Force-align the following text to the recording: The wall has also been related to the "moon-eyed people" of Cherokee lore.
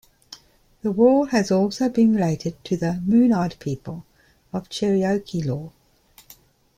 The 0.81 0.91
wall 0.91 1.25
has 1.25 1.51
also 1.51 1.87
been 1.87 2.15
related 2.15 2.55
to 2.65 2.75
the 2.75 2.99
"moon-eyed 3.05 3.59
people" 3.59 4.03
of 4.51 4.67
Cherokee 4.67 5.43
lore. 5.43 5.73